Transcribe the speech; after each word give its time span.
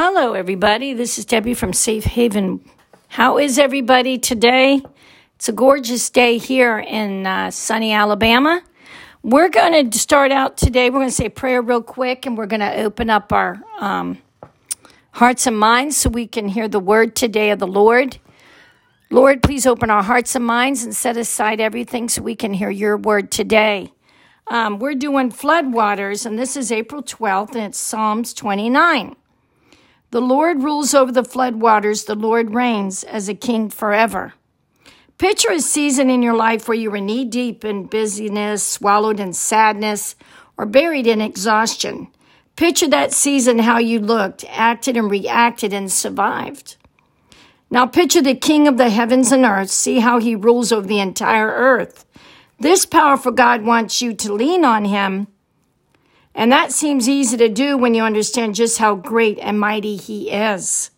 Hello, 0.00 0.34
everybody. 0.34 0.92
This 0.94 1.18
is 1.18 1.24
Debbie 1.24 1.54
from 1.54 1.72
Safe 1.72 2.04
Haven. 2.04 2.64
How 3.08 3.36
is 3.36 3.58
everybody 3.58 4.16
today? 4.16 4.80
It's 5.34 5.48
a 5.48 5.52
gorgeous 5.52 6.08
day 6.08 6.38
here 6.38 6.78
in 6.78 7.26
uh, 7.26 7.50
sunny 7.50 7.92
Alabama. 7.92 8.62
We're 9.24 9.48
going 9.48 9.90
to 9.90 9.98
start 9.98 10.30
out 10.30 10.56
today. 10.56 10.88
We're 10.88 11.00
going 11.00 11.08
to 11.08 11.12
say 11.12 11.28
prayer 11.28 11.60
real 11.60 11.82
quick 11.82 12.26
and 12.26 12.38
we're 12.38 12.46
going 12.46 12.60
to 12.60 12.76
open 12.76 13.10
up 13.10 13.32
our 13.32 13.60
um, 13.80 14.18
hearts 15.14 15.48
and 15.48 15.58
minds 15.58 15.96
so 15.96 16.10
we 16.10 16.28
can 16.28 16.46
hear 16.46 16.68
the 16.68 16.78
word 16.78 17.16
today 17.16 17.50
of 17.50 17.58
the 17.58 17.66
Lord. 17.66 18.18
Lord, 19.10 19.42
please 19.42 19.66
open 19.66 19.90
our 19.90 20.04
hearts 20.04 20.36
and 20.36 20.46
minds 20.46 20.84
and 20.84 20.94
set 20.94 21.16
aside 21.16 21.60
everything 21.60 22.08
so 22.08 22.22
we 22.22 22.36
can 22.36 22.54
hear 22.54 22.70
your 22.70 22.96
word 22.96 23.32
today. 23.32 23.92
Um, 24.46 24.78
we're 24.78 24.94
doing 24.94 25.32
floodwaters, 25.32 26.24
and 26.24 26.38
this 26.38 26.56
is 26.56 26.70
April 26.70 27.02
12th, 27.02 27.56
and 27.56 27.64
it's 27.64 27.78
Psalms 27.78 28.32
29. 28.32 29.16
The 30.10 30.20
Lord 30.22 30.62
rules 30.62 30.94
over 30.94 31.12
the 31.12 31.22
floodwaters, 31.22 32.06
the 32.06 32.14
Lord 32.14 32.54
reigns 32.54 33.04
as 33.04 33.28
a 33.28 33.34
king 33.34 33.68
forever. 33.68 34.32
Picture 35.18 35.52
a 35.52 35.60
season 35.60 36.08
in 36.08 36.22
your 36.22 36.34
life 36.34 36.66
where 36.66 36.78
you 36.78 36.90
were 36.90 37.00
knee 37.00 37.26
deep 37.26 37.64
in 37.64 37.84
busyness, 37.84 38.62
swallowed 38.62 39.20
in 39.20 39.34
sadness, 39.34 40.16
or 40.56 40.64
buried 40.64 41.06
in 41.06 41.20
exhaustion. 41.20 42.08
Picture 42.56 42.88
that 42.88 43.12
season 43.12 43.58
how 43.58 43.78
you 43.78 44.00
looked, 44.00 44.44
acted, 44.48 44.96
and 44.96 45.10
reacted 45.10 45.72
and 45.72 45.92
survived. 45.92 46.76
Now 47.70 47.84
picture 47.86 48.22
the 48.22 48.34
king 48.34 48.66
of 48.66 48.78
the 48.78 48.88
heavens 48.88 49.30
and 49.30 49.44
earth. 49.44 49.70
See 49.70 50.00
how 50.00 50.20
he 50.20 50.34
rules 50.34 50.72
over 50.72 50.86
the 50.86 51.00
entire 51.00 51.48
earth. 51.48 52.06
This 52.58 52.86
powerful 52.86 53.32
God 53.32 53.62
wants 53.62 54.00
you 54.00 54.14
to 54.14 54.32
lean 54.32 54.64
on 54.64 54.86
him. 54.86 55.28
And 56.38 56.52
that 56.52 56.70
seems 56.70 57.08
easy 57.08 57.36
to 57.36 57.48
do 57.48 57.76
when 57.76 57.94
you 57.94 58.04
understand 58.04 58.54
just 58.54 58.78
how 58.78 58.94
great 58.94 59.40
and 59.40 59.58
mighty 59.58 59.96
he 59.96 60.30
is. 60.30 60.92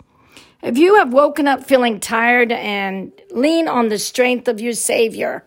If 0.63 0.77
you 0.77 0.97
have 0.97 1.15
woken 1.15 1.49
up 1.49 1.65
feeling 1.65 1.99
tired 1.99 2.53
and 2.53 3.11
lean 3.31 3.67
on 3.67 3.89
the 3.89 3.99
strength 3.99 4.49
of 4.49 4.61
your 4.61 4.75
Savior. 4.75 5.47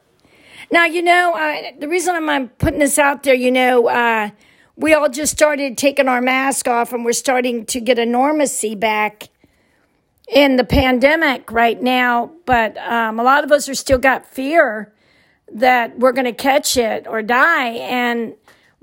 Now, 0.72 0.86
you 0.86 1.04
know, 1.04 1.36
uh, 1.36 1.74
the 1.78 1.88
reason 1.88 2.16
I'm 2.16 2.50
putting 2.50 2.80
this 2.80 2.98
out 2.98 3.22
there, 3.22 3.36
you 3.36 3.52
know, 3.52 3.88
uh, 3.88 4.32
we 4.76 4.96
all 4.96 5.10
just 5.10 5.32
started 5.32 5.78
taking 5.78 6.08
our 6.08 6.22
mask 6.22 6.68
off 6.68 6.92
and 6.92 7.06
we're 7.06 7.14
starting 7.14 7.64
to 7.68 7.80
get 7.80 8.00
a 8.00 8.04
normacy 8.04 8.78
back 8.78 9.30
in 10.28 10.56
the 10.56 10.64
pandemic 10.64 11.52
right 11.52 11.80
now. 11.80 12.32
But 12.48 12.80
um, 12.80 13.20
a 13.20 13.24
lot 13.24 13.44
of 13.44 13.52
us 13.52 13.70
are 13.70 13.76
still 13.76 14.00
got 14.00 14.26
fear 14.26 14.92
that 15.52 16.00
we're 16.00 16.14
going 16.14 16.26
to 16.26 16.34
catch 16.34 16.78
it 16.78 17.06
or 17.06 17.22
die. 17.22 17.74
And 17.74 18.34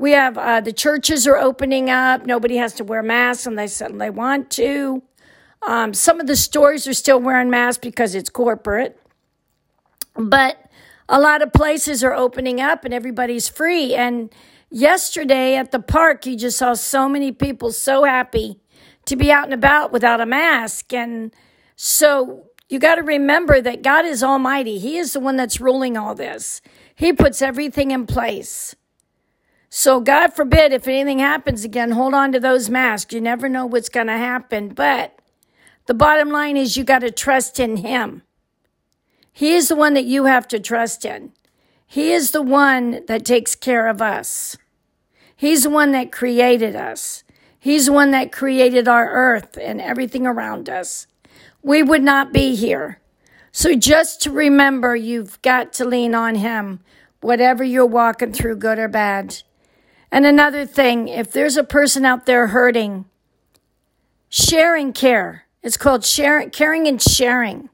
we 0.01 0.13
have 0.13 0.39
uh, 0.39 0.63
the 0.63 0.73
churches 0.73 1.27
are 1.27 1.37
opening 1.37 1.91
up. 1.91 2.25
Nobody 2.25 2.57
has 2.57 2.73
to 2.75 2.85
wear 2.85 3.03
masks 3.03 3.47
unless 3.47 3.73
they 3.73 3.85
suddenly 3.85 4.09
want 4.09 4.49
to. 4.53 5.03
Um, 5.69 5.93
some 5.93 6.21
of 6.21 6.27
the 6.27 6.37
stores 6.37 6.87
are 6.87 6.95
still 6.95 7.21
wearing 7.21 7.51
masks 7.51 7.81
because 7.83 8.15
it's 8.15 8.31
corporate. 8.31 8.99
But 10.15 10.57
a 11.07 11.21
lot 11.21 11.43
of 11.43 11.53
places 11.53 12.03
are 12.03 12.15
opening 12.15 12.63
up 12.63 12.87
and 12.87 12.95
everybody's 12.95 13.51
free. 13.51 13.95
And 13.95 14.33
yesterday 14.71 15.57
at 15.57 15.71
the 15.71 15.81
park, 15.81 16.25
you 16.25 16.35
just 16.35 16.57
saw 16.57 16.73
so 16.73 17.07
many 17.07 17.31
people 17.31 17.71
so 17.71 18.05
happy 18.05 18.59
to 19.05 19.17
be 19.17 19.31
out 19.31 19.45
and 19.45 19.53
about 19.53 19.93
without 19.93 20.23
a 20.23 20.27
mask. 20.27 20.95
And 20.95 21.31
so 21.77 22.47
you 22.71 22.79
got 22.79 22.95
to 22.95 23.03
remember 23.03 23.61
that 23.61 23.83
God 23.83 24.07
is 24.07 24.23
almighty. 24.23 24.79
He 24.79 24.97
is 24.97 25.13
the 25.13 25.21
one 25.21 25.37
that's 25.37 25.61
ruling 25.61 25.99
all 25.99 26.15
this. 26.15 26.63
He 26.95 27.13
puts 27.13 27.43
everything 27.43 27.91
in 27.91 28.07
place. 28.07 28.75
So 29.71 30.01
God 30.01 30.35
forbid 30.35 30.73
if 30.73 30.87
anything 30.87 31.21
happens 31.21 31.65
again, 31.65 31.93
hold 31.93 32.13
on 32.13 32.33
to 32.33 32.41
those 32.41 32.69
masks. 32.69 33.15
You 33.15 33.21
never 33.21 33.49
know 33.49 33.65
what's 33.65 33.89
going 33.89 34.09
to 34.09 34.19
happen. 34.19 34.69
But 34.71 35.19
the 35.87 35.95
bottom 35.95 36.31
line 36.31 36.57
is 36.57 36.77
you 36.77 36.85
got 36.85 36.99
to 36.99 37.11
trust 37.11 37.59
in 37.59 37.79
Him. 37.79 38.23
He 39.33 39.55
is 39.55 39.69
the 39.69 39.77
one 39.77 39.95
that 39.95 40.05
you 40.05 40.25
have 40.25 40.47
to 40.49 40.61
trust 40.61 41.05
in. 41.05 41.33
He 41.87 42.13
is 42.13 42.33
the 42.33 42.43
one 42.43 43.07
that 43.07 43.25
takes 43.25 43.55
care 43.55 43.87
of 43.87 44.03
us. 44.03 44.57
He's 45.35 45.63
the 45.63 45.71
one 45.71 45.93
that 45.93 46.13
created 46.13 46.77
us. 46.77 47.25
He's 47.59 47.87
the 47.87 47.93
one 47.93 48.11
that 48.11 48.33
created 48.33 48.89
our 48.89 49.09
earth 49.09 49.57
and 49.61 49.81
everything 49.81 50.27
around 50.27 50.69
us 50.69 51.07
we 51.63 51.83
would 51.83 52.03
not 52.03 52.33
be 52.33 52.55
here. 52.55 53.01
So 53.53 53.75
just 53.75 54.23
to 54.23 54.31
remember, 54.31 54.95
you've 54.95 55.41
got 55.43 55.73
to 55.75 55.85
lean 55.85 56.15
on 56.15 56.37
Him, 56.37 56.81
whatever 57.21 57.65
you're 57.65 57.87
walking 57.87 58.33
through, 58.33 58.57
good 58.57 58.79
or 58.79 58.89
bad. 58.89 59.43
And 60.13 60.27
another 60.27 60.67
thing, 60.67 61.09
if 61.09 61.31
there's 61.33 61.57
a 61.57 61.65
person 61.65 62.05
out 62.05 62.27
there 62.27 62.49
hurting, 62.49 63.05
sharing 64.29 64.93
care. 64.93 65.47
It's 65.63 65.77
called 65.77 66.05
sharing, 66.05 66.51
caring 66.51 66.89
and 66.89 67.01
sharing. 67.01 67.69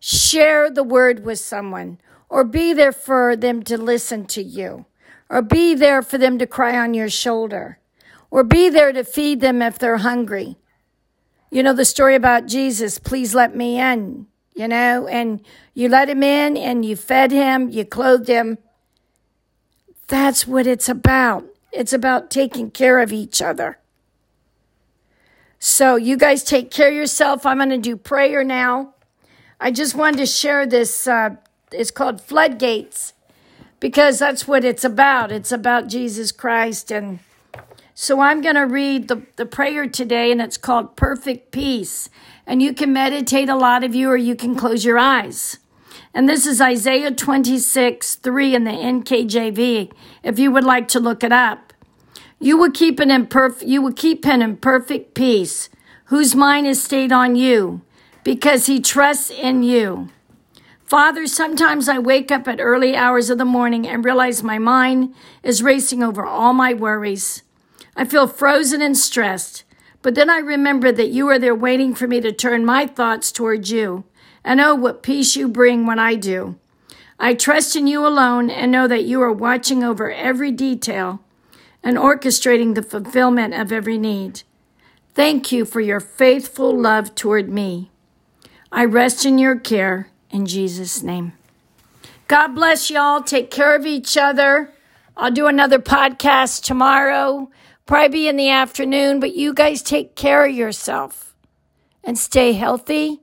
Share 0.00 0.70
the 0.70 0.82
word 0.82 1.24
with 1.24 1.38
someone 1.38 1.98
or 2.28 2.44
be 2.44 2.72
there 2.72 2.92
for 2.92 3.36
them 3.36 3.62
to 3.62 3.78
listen 3.78 4.26
to 4.26 4.42
you 4.42 4.86
or 5.30 5.40
be 5.40 5.74
there 5.74 6.02
for 6.02 6.18
them 6.18 6.38
to 6.38 6.46
cry 6.46 6.76
on 6.76 6.92
your 6.92 7.08
shoulder 7.08 7.78
or 8.30 8.42
be 8.42 8.68
there 8.68 8.92
to 8.92 9.04
feed 9.04 9.40
them 9.40 9.62
if 9.62 9.78
they're 9.78 9.98
hungry 9.98 10.56
you 11.54 11.62
know, 11.62 11.72
the 11.72 11.84
story 11.84 12.16
about 12.16 12.46
Jesus, 12.46 12.98
please 12.98 13.32
let 13.32 13.54
me 13.54 13.80
in, 13.80 14.26
you 14.56 14.66
know, 14.66 15.06
and 15.06 15.40
you 15.72 15.88
let 15.88 16.08
him 16.08 16.20
in 16.24 16.56
and 16.56 16.84
you 16.84 16.96
fed 16.96 17.30
him, 17.30 17.68
you 17.68 17.84
clothed 17.84 18.26
him. 18.26 18.58
That's 20.08 20.48
what 20.48 20.66
it's 20.66 20.88
about. 20.88 21.44
It's 21.74 21.92
about 21.92 22.30
taking 22.30 22.70
care 22.70 23.00
of 23.00 23.12
each 23.12 23.42
other. 23.42 23.78
So, 25.58 25.96
you 25.96 26.16
guys 26.16 26.44
take 26.44 26.70
care 26.70 26.88
of 26.88 26.94
yourself. 26.94 27.44
I'm 27.44 27.56
going 27.56 27.70
to 27.70 27.78
do 27.78 27.96
prayer 27.96 28.44
now. 28.44 28.94
I 29.58 29.70
just 29.70 29.94
wanted 29.94 30.18
to 30.18 30.26
share 30.26 30.66
this. 30.66 31.06
Uh, 31.06 31.36
it's 31.72 31.90
called 31.90 32.20
Floodgates 32.20 33.14
because 33.80 34.18
that's 34.18 34.46
what 34.46 34.64
it's 34.64 34.84
about. 34.84 35.32
It's 35.32 35.52
about 35.52 35.88
Jesus 35.88 36.32
Christ 36.32 36.90
and 36.90 37.18
so 37.96 38.20
I'm 38.20 38.40
going 38.40 38.56
to 38.56 38.62
read 38.62 39.06
the, 39.06 39.22
the 39.36 39.46
prayer 39.46 39.86
today, 39.86 40.32
and 40.32 40.40
it's 40.40 40.56
called 40.56 40.96
Perfect 40.96 41.52
Peace. 41.52 42.10
And 42.44 42.60
you 42.60 42.74
can 42.74 42.92
meditate, 42.92 43.48
a 43.48 43.54
lot 43.54 43.84
of 43.84 43.94
you, 43.94 44.10
or 44.10 44.16
you 44.16 44.34
can 44.34 44.56
close 44.56 44.84
your 44.84 44.98
eyes. 44.98 45.58
And 46.12 46.28
this 46.28 46.46
is 46.46 46.60
Isaiah 46.60 47.10
26, 47.10 48.16
3 48.16 48.54
in 48.54 48.64
the 48.64 48.70
NKJV, 48.70 49.92
if 50.22 50.38
you 50.38 50.50
would 50.50 50.64
like 50.64 50.88
to 50.88 51.00
look 51.00 51.24
it 51.24 51.32
up. 51.32 51.72
You 52.38 52.56
will 52.58 52.70
keep 52.70 53.00
an 53.00 53.10
imperfect, 53.10 53.68
you 53.68 53.80
will 53.80 53.92
keep 53.92 54.24
him 54.24 54.42
in 54.42 54.56
perfect 54.56 55.14
peace, 55.14 55.68
whose 56.06 56.34
mind 56.34 56.66
is 56.66 56.82
stayed 56.82 57.12
on 57.12 57.36
you, 57.36 57.82
because 58.22 58.66
he 58.66 58.80
trusts 58.80 59.30
in 59.30 59.62
you. 59.62 60.08
Father, 60.84 61.26
sometimes 61.26 61.88
I 61.88 61.98
wake 61.98 62.30
up 62.30 62.46
at 62.46 62.60
early 62.60 62.94
hours 62.94 63.30
of 63.30 63.38
the 63.38 63.44
morning 63.44 63.88
and 63.88 64.04
realize 64.04 64.42
my 64.42 64.58
mind 64.58 65.14
is 65.42 65.62
racing 65.62 66.02
over 66.02 66.24
all 66.24 66.52
my 66.52 66.74
worries. 66.74 67.42
I 67.96 68.04
feel 68.04 68.26
frozen 68.26 68.82
and 68.82 68.96
stressed, 68.96 69.64
but 70.04 70.14
then 70.14 70.28
I 70.28 70.36
remember 70.36 70.92
that 70.92 71.08
you 71.08 71.28
are 71.28 71.38
there 71.38 71.54
waiting 71.54 71.94
for 71.94 72.06
me 72.06 72.20
to 72.20 72.30
turn 72.30 72.66
my 72.66 72.86
thoughts 72.86 73.32
toward 73.32 73.70
you. 73.70 74.04
And 74.44 74.60
oh, 74.60 74.74
what 74.74 75.02
peace 75.02 75.34
you 75.34 75.48
bring 75.48 75.86
when 75.86 75.98
I 75.98 76.14
do. 76.14 76.56
I 77.18 77.32
trust 77.32 77.74
in 77.74 77.86
you 77.86 78.06
alone 78.06 78.50
and 78.50 78.70
know 78.70 78.86
that 78.86 79.04
you 79.04 79.22
are 79.22 79.32
watching 79.32 79.82
over 79.82 80.12
every 80.12 80.52
detail 80.52 81.20
and 81.82 81.96
orchestrating 81.96 82.74
the 82.74 82.82
fulfillment 82.82 83.54
of 83.54 83.72
every 83.72 83.96
need. 83.96 84.42
Thank 85.14 85.50
you 85.50 85.64
for 85.64 85.80
your 85.80 86.00
faithful 86.00 86.78
love 86.78 87.14
toward 87.14 87.48
me. 87.48 87.90
I 88.70 88.84
rest 88.84 89.24
in 89.24 89.38
your 89.38 89.58
care 89.58 90.10
in 90.28 90.44
Jesus' 90.44 91.02
name. 91.02 91.32
God 92.28 92.48
bless 92.48 92.90
y'all. 92.90 93.22
Take 93.22 93.50
care 93.50 93.74
of 93.74 93.86
each 93.86 94.18
other. 94.18 94.70
I'll 95.16 95.30
do 95.30 95.46
another 95.46 95.78
podcast 95.78 96.62
tomorrow 96.62 97.48
probably 97.86 98.08
be 98.08 98.28
in 98.28 98.36
the 98.36 98.50
afternoon, 98.50 99.20
but 99.20 99.34
you 99.34 99.54
guys 99.54 99.82
take 99.82 100.14
care 100.16 100.46
of 100.46 100.54
yourself 100.54 101.34
and 102.02 102.18
stay 102.18 102.52
healthy 102.52 103.20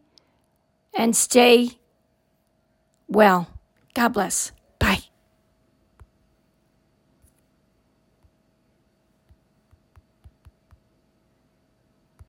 and 0.93 1.15
stay 1.15 1.79
well. 3.07 3.47
God 3.93 4.09
bless. 4.09 4.51